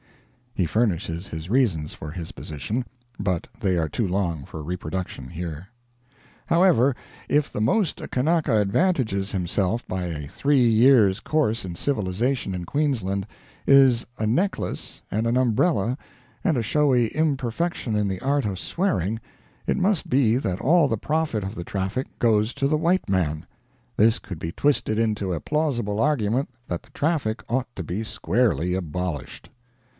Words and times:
He 0.55 0.65
furnishes 0.65 1.27
his 1.27 1.47
reasons 1.49 1.93
for 1.93 2.09
his 2.11 2.31
position, 2.33 2.85
but 3.19 3.47
they 3.61 3.77
are 3.77 3.87
too 3.87 4.07
long 4.07 4.43
for 4.45 4.61
reproduction 4.63 5.29
here. 5.29 5.67
However, 6.47 6.93
if 7.29 7.51
the 7.51 7.61
most 7.61 8.01
a 8.01 8.07
Kanaka 8.07 8.57
advantages 8.57 9.31
himself 9.31 9.87
by 9.87 10.07
a 10.07 10.27
three 10.27 10.59
years 10.67 11.19
course 11.19 11.63
in 11.63 11.75
civilization 11.75 12.53
in 12.55 12.65
Queensland, 12.65 13.27
is 13.67 14.05
a 14.17 14.25
necklace 14.25 15.01
and 15.11 15.25
an 15.27 15.37
umbrella 15.37 15.97
and 16.43 16.57
a 16.57 16.63
showy 16.63 17.07
imperfection 17.15 17.95
in 17.95 18.07
the 18.07 18.19
art 18.21 18.43
of 18.45 18.57
swearing, 18.59 19.19
it 19.67 19.77
must 19.77 20.09
be 20.09 20.35
that 20.37 20.59
all 20.61 20.87
the 20.87 20.97
profit 20.97 21.43
of 21.43 21.53
the 21.55 21.63
traffic 21.63 22.07
goes 22.19 22.53
to 22.55 22.67
the 22.67 22.77
white 22.77 23.07
man. 23.07 23.45
This 23.97 24.17
could 24.19 24.39
be 24.39 24.51
twisted 24.51 24.97
into 24.99 25.31
a 25.31 25.39
plausible 25.39 25.99
argument 25.99 26.49
that 26.67 26.83
the 26.83 26.89
traffic 26.91 27.43
ought 27.47 27.73
to 27.75 27.83
be 27.83 28.03
squarely 28.03 28.73
abolished. 28.73 29.49